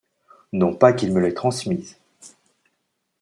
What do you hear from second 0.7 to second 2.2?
pas qu’il me l’ait transmise.